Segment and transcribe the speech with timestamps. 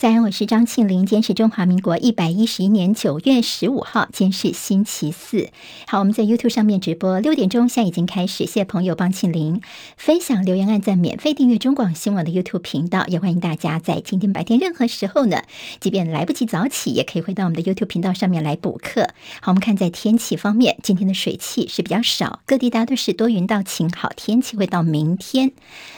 [0.00, 1.04] 早安，我是张庆玲。
[1.04, 5.50] 今天是中华民国一百一十一年九月十五号，今天是星期四。
[5.86, 8.46] 好，我们在 YouTube 上面直播，六点钟现在已经开始。
[8.46, 9.60] 谢谢朋友帮庆玲
[9.98, 15.42] 分享、留言、按赞、免费订阅中广新闻的 YouTube 频道，也欢迎大家在今天白天任何时候呢，
[15.80, 19.10] 即便来不及早起，也可以回到我们的 YouTube 频道上面来补课。
[19.42, 25.52] 好，我们看在天气方面，今天的水汽是比较少，各地大都是多云到晴，好天气会到明天。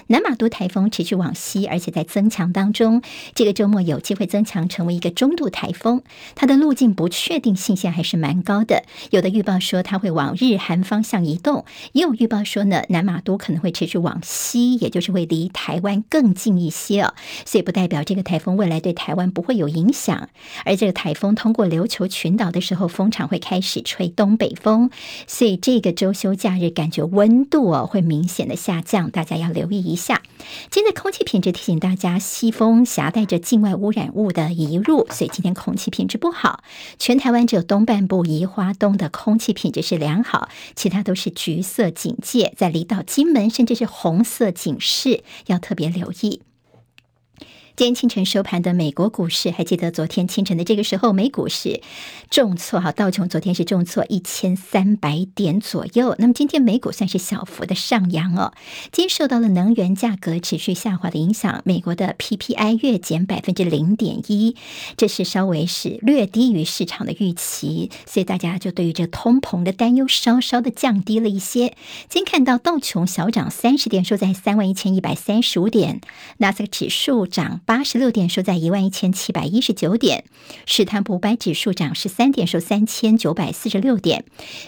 [0.09, 3.01] 南马都台风持续往西，而且在增强当中。
[3.37, 6.03] 这个周末有有机会增强成为一个中度台风，
[6.35, 8.83] 它的路径不确定性现还是蛮高的。
[9.11, 17.15] 有的预报说它会往日韩方向移动，也有预报说呢，南马都可能会持续往西，也就是会离台湾更近一些哦。
[17.45, 20.29] 所以不代表这个台风未来对台湾不会有影响。
[20.65, 24.91] 而这个台风通过琉球群岛的时候，风场会开始吹东北风，
[25.27, 30.23] 所以这个周休假日感觉温度哦会明显的下降，大家要留意一下。
[30.71, 36.63] 今天的空气品质提醒大家，西风夹带着境外污染物的移入，所以今天空气品质不好。
[36.99, 46.41] 全台湾只有东半部宜花东的空气品质是良好，其他都是橘色警戒，在离岛金门甚至是红色警示，要特别留意。
[47.75, 51.81] 今天清晨收盘的美国股市，还记得昨天清晨的这个时候，美股是
[52.31, 56.15] 重挫哈，道琼昨天是重挫一千三百点左右。
[56.19, 58.53] 那么今天美股算是小幅的上扬哦。
[58.93, 64.55] 今天受到了能源价格持续下滑的影响，美国的 PPI 月减百分之零点一，
[64.99, 71.75] 这是稍微是略低于市场的预期，所以大家就对于这通膨的担忧稍稍的降低了一些。
[72.11, 76.03] 今天看到道琼小涨三十点，收在三万一千一百三十五点，
[76.37, 77.62] 纳斯克指数涨。
[77.65, 80.25] 八十六点，收在一万一千七百一十九点。
[80.67, 84.25] 史坦普五百指数涨十三点，收三千九百四十六点。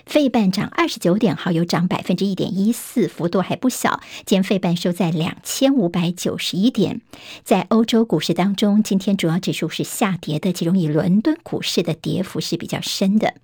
[0.06, 4.00] 费半涨二十九点，好，有涨百分之一点一四，幅度还不小。
[4.24, 7.00] 今费半收在两千五百九十一点。
[7.42, 13.34] 在欧洲股市当中，今天主要指数是下跌的，其中以伦敦股市的跌幅是比较深的。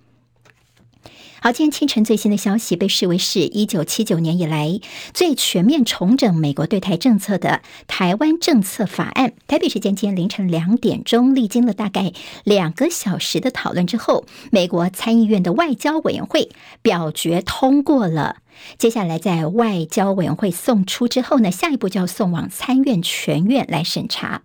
[1.43, 4.79] 好，今天清晨最新的消息被视为是一九七九年以来
[5.11, 9.33] 最全面重整美国对台政策的台湾政策法案。
[9.47, 12.13] 台北时间今天凌晨两点钟，历经了大概
[12.43, 16.51] 两个小时的讨论之后，美国参议院的外交委员会
[16.83, 18.37] 表决通过了。
[18.77, 24.43] 接下来在外交委员会送出之后呢，下一步就要送往参院全院来审查。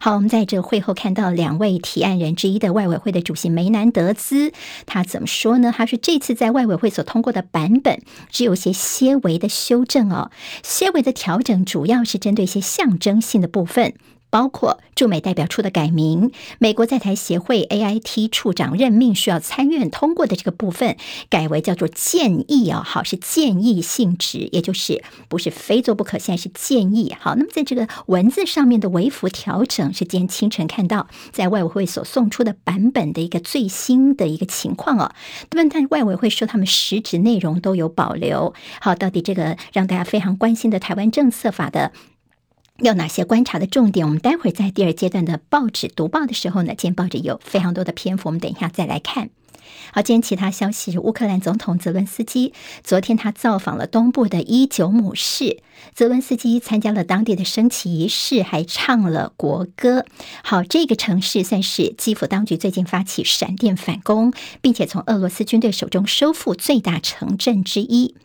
[0.00, 4.52] 好，我们在这会后看到两位提案人之一的外委会的主席梅南德兹，
[4.86, 5.72] 他怎么说呢？
[5.76, 10.30] 他说这次在外委会所通过的版本只有些些微的修正哦，
[10.62, 13.94] 些微的调整主要是针对一些象征性的部分。
[14.34, 20.96] 包括驻美代表处的改名，美国在台协会 AIT 处长任命需要参院通过的这个部分，
[21.30, 27.14] 改为叫做建议啊，好，是建议性质，也就是不是非做不可，现在是建议。
[27.16, 35.14] 好，那么在这个文字上面的微幅调整，是今天清晨看到在外委会所送出的版本的一个最新的一个情况哦。
[35.52, 38.52] 那么，但外委会说他们实质内容都有保留。
[38.80, 41.92] 好，到底这个让大家非常关心的台湾政策法的。
[42.80, 44.04] 有哪些观察的重点？
[44.04, 49.30] 我们待会儿在第二阶段的报纸读报的时候呢，今天报纸有非常多的篇幅，我们等一下再来看。
[49.92, 52.52] 好，今天其他消息乌克兰总统泽伦斯基
[52.82, 55.62] 昨天他造访了东部的伊久姆市，
[55.94, 60.04] 泽伦斯基参加了当地的升旗仪式，还唱了国歌。
[60.42, 68.16] 好，这个城市算是基辅当局最近发起闪电反攻，并且从俄罗斯军队手中收复最大城镇之一。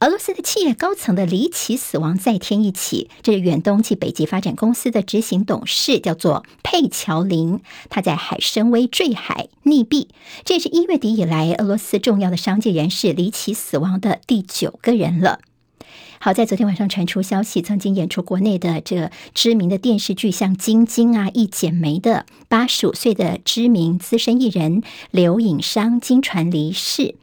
[0.00, 10.08] 俄罗斯的企业高层的离奇死亡再添一起，这是远东及北极发展公司的执行董事，叫做佩乔林，他在海参崴坠海溺毙，
[10.44, 15.40] 这也是一月底以来俄罗斯重要的商界人士离奇死亡的第九个人了。
[16.18, 27.14] 好在昨天晚上传出消息，曾经演出国内的这个知名的电视剧，像《晶晶》啊、《一剪梅》的八十五岁的知名资深艺人刘颖商惊传离世。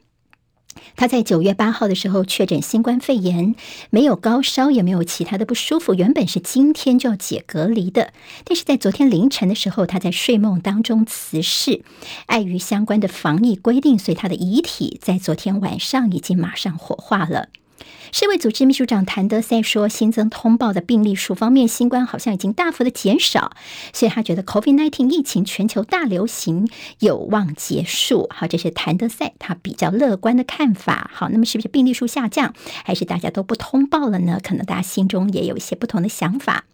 [0.95, 3.55] 他在九月八号的时候确诊新冠肺炎，
[3.89, 5.93] 没有高烧，也没有其他的不舒服。
[5.93, 8.13] 原本是今天就要解隔离的，
[8.43, 11.83] 但是在昨天凌晨的时候，他在睡梦当中辞世。
[12.27, 17.49] 碍于相关的防疫规定，所以他的遗体在昨天晚上已经马上火化了。
[18.11, 23.53] 世卫组织秘书长谭德塞说，新增通报的病例数方面，新冠好像已经大幅的减少，
[23.91, 28.29] 所以他觉得 COVID-19 疫情全球大流行有望结束。
[28.29, 31.09] 好，这是谭德塞他比较乐观的看法。
[31.11, 32.53] 好，那么是不是病例数下降，
[32.85, 34.39] 还是大家都不通报了呢？
[34.43, 36.65] 可能大家心中也有一些不同的想法。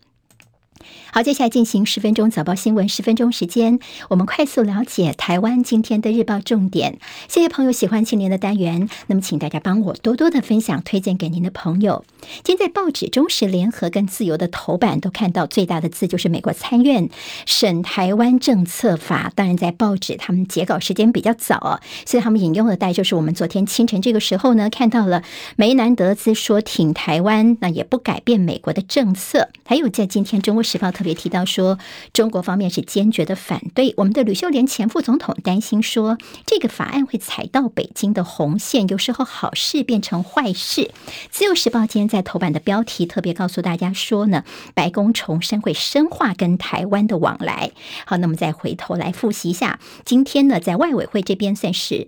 [1.12, 3.80] 好，接下来进行十分钟早报新闻，十分钟时间，
[4.10, 7.00] 我们快速了解台湾今天的日报重点。
[7.28, 12.06] 谢谢朋友喜欢青年的单元，那么请大家帮我多多的分享，推荐给您的朋友。
[12.44, 17.10] 今天在报纸《中时联合》跟《自由》的头版都看到最大的字就是美国参院
[17.46, 19.32] 审台湾政策法。
[19.36, 25.24] 当然，在报纸他们截稿时间比较早，所以他们引用的带就是我们昨天清晨这个时候呢看到了
[25.56, 29.50] 梅南德兹说挺台湾，那也不改变美国的政策。
[29.66, 30.88] 还有在今天《中国时报》。
[30.92, 31.78] 特别提到说，
[32.12, 33.94] 中国方面是坚决的反对。
[33.98, 36.18] 我们的吕秀莲前副总统担心说，
[36.48, 40.90] 这个法案会踩到北京的红线，有时候好事变成坏事。
[41.30, 44.44] 自由时报今天在头版的标题特别告诉大家说呢，
[44.74, 47.72] 白宫重申会深化跟台湾的往来。
[48.06, 52.08] 好，那么再回头来复习一下，今天呢，在外委会这边算是。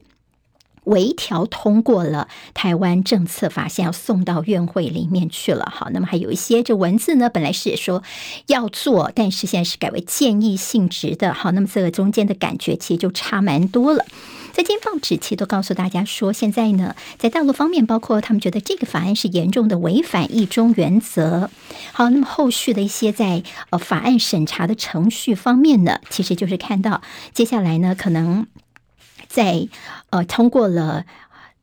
[0.86, 5.72] 微调通过了台湾政策法，现在要送到院会里面去了。
[5.72, 8.02] 好，那么还有一些这文字呢，本来是说
[8.48, 11.34] 要做，但是现在是改为建议性质的。
[11.34, 14.06] 好，那么这个中间的感觉其实就差蛮多了。
[14.52, 21.50] 在今天报纸其实都告诉大家说，现在呢，在大陆方面，包括他们觉得这个法案是严重的违反一中原则。
[21.94, 27.02] 好，那么后续的一些在呃法案审查的程序方面呢，其实就是看到
[27.34, 28.48] 接下来呢，可能。
[29.32, 29.68] 在
[30.10, 31.06] 呃通过了。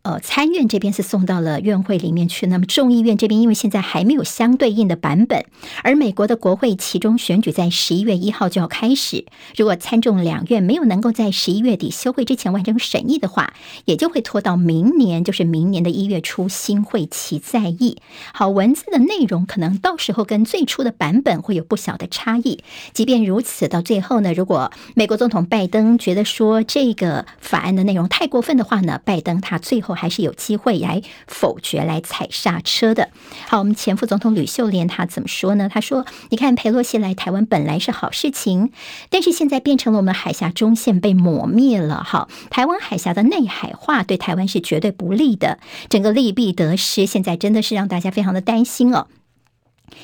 [0.08, 5.44] 呃，参院这边是送到了院会里面去，那么众议院这边因为现在还没有相对应的版本，
[5.82, 13.52] 而美国的国会其中选举在十一月一号就要开始，如果参众两院没有能够在十一月底休会之前完成审议的话，
[13.84, 17.98] 也就会拖到明年，就是明年的一月初新会期再议。
[18.32, 22.64] 好，文字的内容可能到时候跟最初的版本会有不小的差异。
[22.94, 29.97] 即便如此，到最后呢，如果美国总统拜登觉得说这个法案的内容太过分的话呢，拜登他最后。
[29.98, 33.10] 还是有机会来否决、来踩刹车的。
[33.48, 35.68] 好，我们前副总统吕秀莲他怎么说呢？
[35.68, 38.70] 他说：“你看，佩洛西来台湾本来是好事情，
[39.10, 42.04] 但是现在变成了我们海峡中线被抹灭了。
[42.04, 45.58] 哈，台湾海峡的内海化对台湾是绝对不利的，
[45.88, 49.08] 整个利弊得失，现在真的是让大家非常的担心哦。”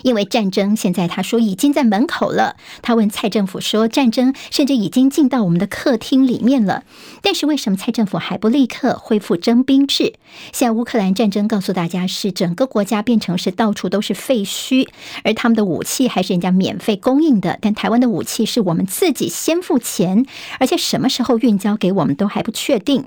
[0.03, 6.85] 因为战争现在他说已经在门口了，他问蔡政府说，战争甚至已经进到我们的客厅里面了，
[7.23, 10.15] 但是为什么蔡政府还不立刻恢复征兵制？
[10.53, 14.89] 现在乌克兰战争告诉大家是整个国家变成是到处都是废墟，
[15.23, 20.27] 而他们的武器还是人家免费供应的，但台湾的武器是我们自己先付钱，
[20.59, 23.05] 而且什么时候运交给我们都还不确定。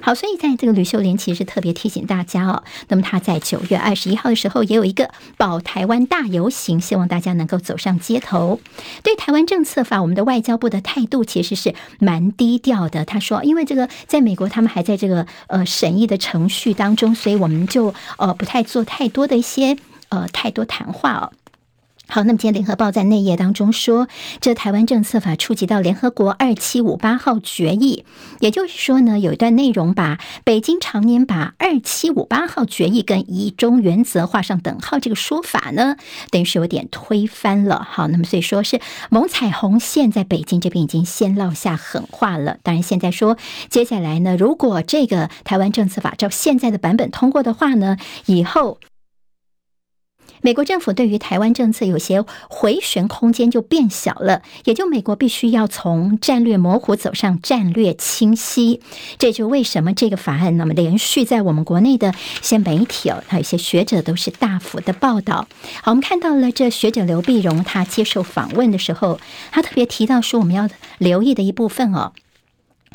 [0.00, 8.60] 好，所以在这个吕秀莲其实特别提醒大家哦，那么他在九月二十一号的时候也有一个保台湾大游行，希望大家能够走上街头。
[9.02, 13.04] 对台湾政策法，我们的外交部的态度其实是蛮低调的。
[13.04, 19.76] 他说，因为这个在美国他们还在这个呃审议的程序当中，所以我们就呃不太做太多的一些
[20.08, 21.32] 呃太多谈话哦。
[22.10, 24.08] 好，那么今天联合报在内页当中说，
[24.40, 28.04] 这台湾政策法触及到联合国二七五八号决议，
[28.40, 35.96] 也就是说呢，有一段内容把北京常年把二七五八号决议跟一中原则画上等号这个说法呢，
[36.30, 37.86] 等于是有点推翻了。
[37.88, 42.58] 好，那么所以说是蒙彩虹线在北京这边已经先落下狠话了。
[42.64, 47.96] 当然现在说接下来呢，如果这个台湾政策法照现在的版本通过的话呢，
[48.26, 48.78] 以后。
[50.42, 58.80] 美国政府对于台湾政策有些回旋空间就变小了，也就美国必须要从战略模糊走上战略清晰。
[59.18, 65.46] 这就为什么这个法案那么连续在我们国内的一些媒体哦，还有一些学者都是大幅的报道。
[65.82, 72.12] 好，我们看到了这学者刘碧荣他接受访问的时候，他特别提到说，我们要留意的一部分哦。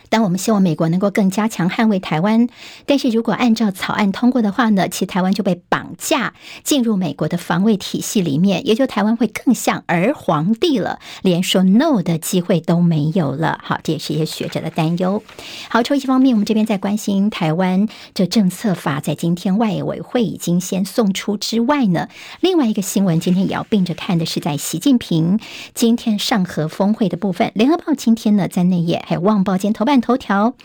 [0.09, 2.47] 当我们希望美国能够更加强捍卫台湾，
[2.85, 6.33] 但是如果按照草案通过的话呢，其实台湾就被绑架
[6.63, 13.59] 进入美国的防卫体系里面，也就台湾会更像儿皇帝了，连说 no 的机会都没有了。
[13.63, 15.24] 好，这也是一些学者的担忧。
[15.69, 22.09] 好，抽一方面，我们这边在关心台湾这政策法，在今天外委会已经先送出之外呢，
[22.41, 25.39] 另外一个新闻今天也要并着看的是，在习近平
[25.74, 29.94] 今天上合峰会的部分，联合报今天呢在内页，还有旺报今天头版。
[30.01, 30.55] 头条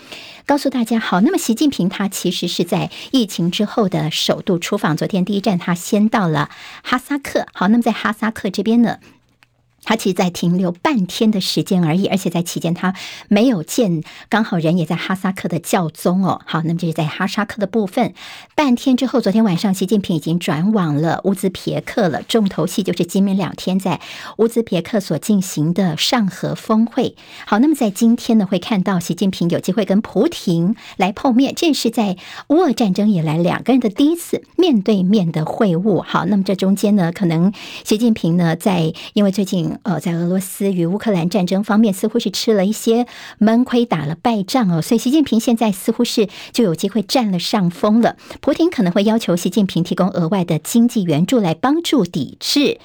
[0.46, 6.50] 告诉大家好，那么习近平他其实是在疫情之后的首度出访，昨天第一站他先到了
[6.82, 7.46] 哈萨克。
[7.52, 8.99] 好，那么在哈萨克这边呢，
[9.82, 12.94] 他其实在停留半天的时间而已，而且在期间他
[13.28, 16.42] 没有见，刚好人也在哈萨克的教宗哦。
[16.44, 18.12] 好，那么就是在哈萨克的部分，
[18.54, 22.22] 半天之后，昨天晚上习近平已经转往了乌兹别克了。
[22.22, 24.00] 重头戏就是今明两天在
[24.37, 27.16] 乌兹别克所进行的上合峰会。
[27.46, 32.16] 好，那么在今天呢，会看到习近平有机会跟普廷来碰面，这是在
[32.49, 36.02] 乌俄战争以来两个人的第一次面对面的会晤。
[36.02, 39.70] 好，那么这中间呢，可能习近平呢，在因为最近。
[39.83, 43.07] 呃，在俄罗斯与乌克兰战争方面，似乎是吃了一些
[43.39, 48.17] 闷亏，打了败仗哦，所以习近平现在似乎是就有机会占了上风了。
[48.41, 52.79] 普挺可能会要求习近平提供额外的经济援助来帮助抵制。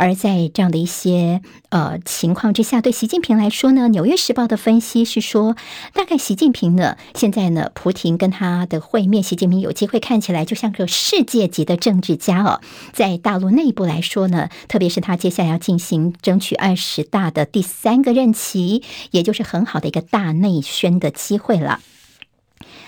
[0.00, 5.56] 而在这样的一些呃情况之下，对习近平来说呢，《纽约时报》的分析是说，
[5.92, 12.62] 大概习近平呢，现在呢，普廷跟他的会面，习近平有机会看起来就像个世界级的政治家哦。
[12.94, 21.80] 在大陆内部来说呢，特别是他接下来要进行争取二十大的第三个任期，也就是很好的一个大内宣的机会了。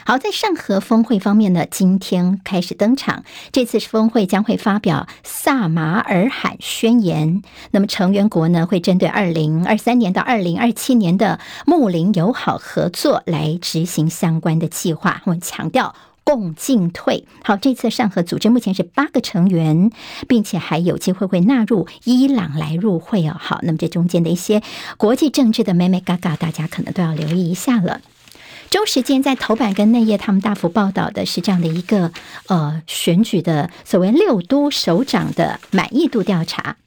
[0.05, 3.23] 好，在上合峰会方面呢，今天开始登场。
[3.53, 7.43] 这次峰会将会发表萨马尔罕宣言。
[7.71, 15.23] 那么成员国呢，会针对二零二三年到二零二七年的睦邻友好合作来执行相关的计划。
[15.25, 15.95] 我们强调
[16.25, 17.25] 共进退。
[17.45, 19.93] 好，这次上合组织目前是八个成员，
[20.27, 23.37] 并且还有机会会纳入伊朗来入会哦。
[23.39, 24.63] 好，那么这中间的一些
[24.97, 28.01] 国际政治的美美嘎嘎，大家可能都要留意一下了。
[28.73, 32.11] 周时间在头版跟内页，他们大幅报道的是这样的一个
[32.47, 36.79] 呃选举的所谓六都首长的满意度调查，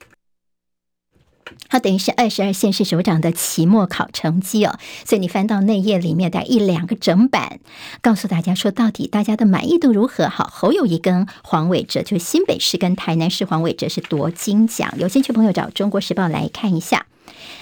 [1.70, 4.80] 它等于是二十二县市首长的期末考成绩哦。
[5.06, 7.60] 所以你翻到内页里面，的一两个整版，
[8.02, 10.28] 告诉大家说到底大家的满意度如何？
[10.28, 17.06] 好，侯友谊跟黄伟哲，就新北市跟台南市黄伟哲是夺金奖，有兴趣朋友找中国时报来看一下。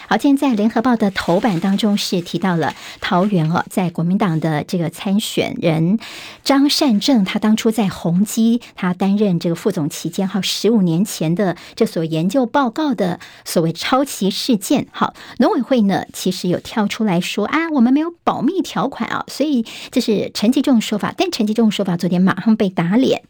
[0.09, 5.97] 好，今天在联合报的头版当中是提到了桃园哦，在国民党的这个参选人
[6.43, 23.23] 张善政，他当初在宏基他担任这个副总期间，好，十五年前的这所研究报告的所谓抄袭事件，好，农委会呢其实有跳出来说啊，我们没有保密条款啊，所以这是陈吉仲说法，但陈吉仲说法昨天马上被打脸。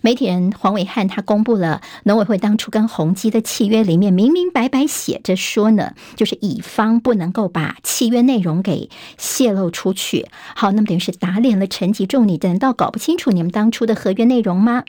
[0.00, 10.26] 媒体人黄伟汉他公布了农委会当初跟宏基的契约里面明明白白写着说呢，就是乙方不能够把契约内容给泄露出去。
[10.54, 14.84] 好，那么等于是打脸了陈吉仲，你难道搞不清楚你们当初的合约内容吗？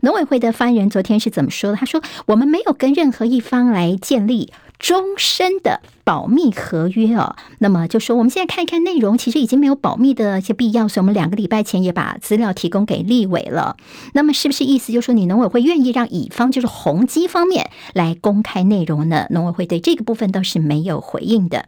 [0.00, 1.76] 农委会的发言人昨天是怎么说的？
[1.76, 13.76] 他说：“我们没有跟任何一方来建立。”终身的保密合约哦，那么就说我们现在看一看内容，其实已经没有保密的一些必要，所以我们两个礼拜前也把资料提供给立委了。
[14.14, 19.26] 那么是不是意思就是说，你农委会愿意让乙方就是宏基方面来公开内容呢？
[19.30, 21.66] 农委会对这个部分倒是没有回应的。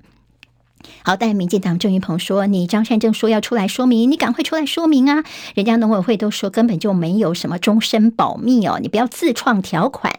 [1.05, 5.25] 好，但民进党郑运鹏说：“你张善政说要出来说明，你赶快出来说明啊！
[5.55, 10.13] 人家农委会都说根本就没有什么终身保密哦，你不要自创条款。”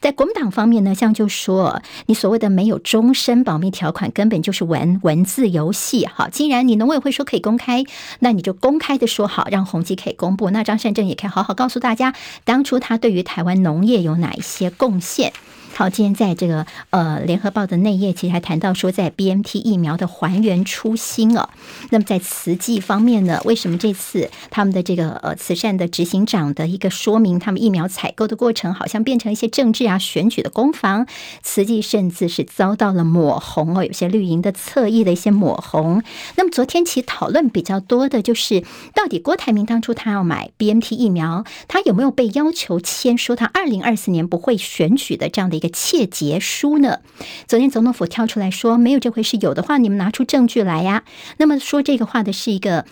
[0.00, 6.06] 在国民党方面呢，像就说你所谓的没有终身保密条款，根本就是文文字游戏。
[6.06, 7.84] 好，既然你农委会说可以公开，
[8.20, 10.50] 那你就公开的说好，让宏基可以公布。
[10.50, 15.32] 那张善政也可以好好告诉大家，当初他对于台湾农业有哪一些贡献。
[15.72, 21.48] 好，今天在这个呃联合报的内页，其实还谈到说，在 BMT 疫苗的还原初心哦。
[21.88, 31.06] 那么在慈济方面呢，为什么这次他们的这个呃慈善的执行长的一个说明，他们疫苗采购的过程好像变成一些政治啊选举的攻防？
[31.42, 36.02] 慈济甚至是遭到了抹红哦，有些绿营的侧翼的一些抹红。
[36.36, 38.62] 那么昨天其实讨论比较多的就是，
[38.92, 45.68] 到底郭台铭当初他要买 BMT 疫苗，他有没有被要求签说他二零二四年不会选举的这样的一个？
[45.68, 47.00] 窃节书呢？
[47.46, 51.04] 昨天总统府跳出来说没有这回事，有的话你们拿出证据来呀。
[51.36, 52.86] 那么说这个话的是一个。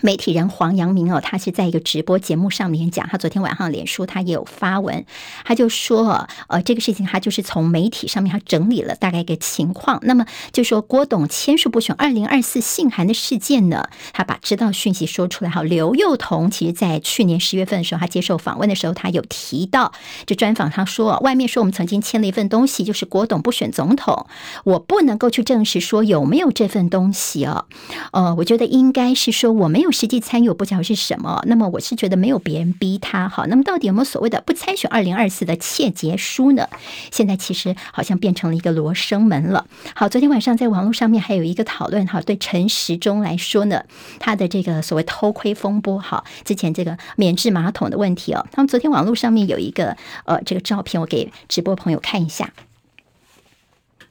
[0.00, 5.04] 媒体人黄阳明哦，他是在一个直播节目上面讲，他昨天晚上脸书他也有发文，
[5.44, 15.50] 他就说，呃，这个事情他就是从媒体上面他整理了大概一个情况，那么就说郭董签署不选二零二四信函的事件呢，他把知道讯息说出来。
[15.50, 19.92] 好，刘幼彤其实在去年十月份的时候，他接受访问的时候，他有提到，
[20.26, 24.28] 就专访他说，外面说我们曾经签了一份东西，就是郭董不选总统，
[24.62, 27.64] 我不能够去证实说有没有这份东西哦，
[28.12, 29.87] 呃，我觉得应该是说我没有。
[29.92, 36.68] 实际参与我不知道是什么，那么我是觉得没有别人逼他好，那么到底有没有所谓的不参选二零二四的窃结书呢？
[37.10, 39.66] 现在其实好像变成了一个罗生门了。
[39.94, 43.82] 好，昨天晚上在网络上面还有一个讨论哈，对陈时中来说呢，
[44.18, 52.52] 他的这个所谓偷窥风波哈，之前这个免治马桶的问题哦，他们昨天网络上面有一个呃这个照片，我给直播朋友看一下。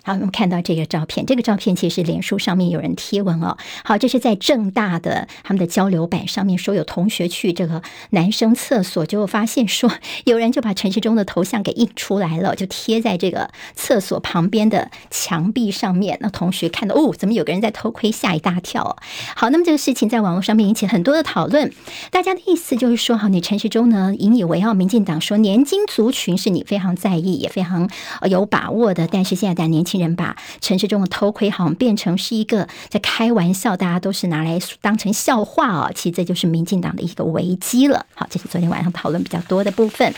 [0.08, 3.58] 好，我们看到这个照片，这个照片其实脸书上面有人贴文哦。
[3.84, 9.92] 好，这是在正大的他们的交流板上面说，有同学去这个男生厕所，就发现说
[10.24, 16.18] 有人就把陈时中的头像给印出来了，就贴在这个厕所旁边的墙壁上面。
[16.22, 18.96] 那同学看到哦，怎么有个人在偷窥，吓一大跳。
[19.36, 21.74] 好，那么这个事情在网络上面引起很多的讨论。
[22.12, 27.90] 大家的意思就是说，哈，你陈时中呢引以为傲，民进党说年轻族群是你非常在意也非常
[28.30, 29.97] 有把握的，但是现在的年轻。
[30.00, 35.92] 人把城市中的偷窥好像变成是一个在开玩笑，大家都是拿来当成笑话哦。
[35.96, 38.06] 其实这就是民进党的一个危机了。
[38.16, 40.14] 好，这是昨天晚上讨论比较多的部分。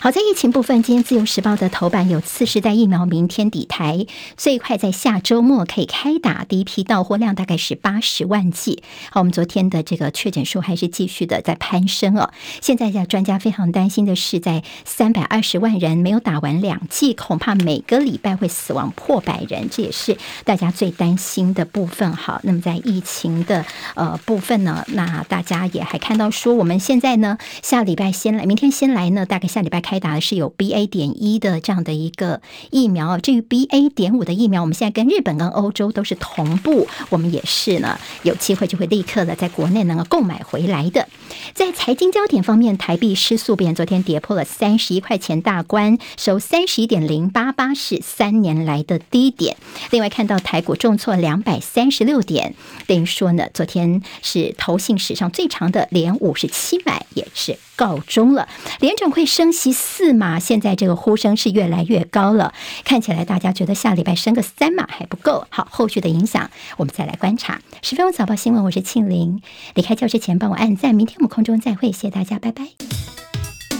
[0.00, 8.84] 好，在疫情部分，今天《自由时报》的头版有次世代疫苗明天抵台，最快在下周末可以开打，第一批到货量大概是八十万剂。
[9.10, 12.30] 好，我们昨天的这个确诊数还是继续的在攀升哦。
[12.60, 22.14] 现在在专家非常担心的是，在三百二十万人没有打完两剂，恐怕每个礼拜会死亡破百人，这也是大家最担心的部分。
[22.14, 29.82] 好，那么在疫情的呃部分呢，那大家也还看到说，我们现在呢下礼拜先来，明天先来呢，大概下礼拜。
[29.88, 30.86] 开打的是有 BA.
[30.86, 33.88] 点一的这样的一个疫苗，至于 BA.
[33.88, 41.08] 点五的疫苗，我们现在跟日本跟欧洲都是同步，我们也是呢，有机会就会立刻的在国内能够购买回来的。
[41.54, 49.56] 在财经焦点方面，台币失速变，昨天跌破了三十一块钱大关，收三十一点零八八，是三年来的低点。
[49.90, 52.54] 另外看到台股重挫两百三十六点，
[52.86, 58.48] 等于说呢，昨天是投信史上最长的连五十七买，也是告终了。
[58.80, 62.52] 联准会升息四码，现在这个呼声是越来越高了。
[62.84, 67.60] 看起来大家觉得下礼拜升个三码还不够，好，后续的影响我们再来观察。
[67.80, 69.40] 十分钟早报新闻，我是庆玲。
[69.74, 72.64] 离开教室前帮我按赞，明天我们空中再会，谢谢大家，拜拜。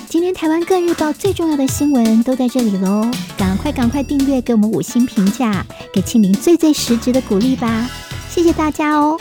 [0.09, 7.91] 今天台湾各日报最重要的新闻都在这里喽，赶快赶快订阅，给我们五星评价，给庆玲最最实质的鼓励吧，
[8.31, 9.21] 谢谢大家哦。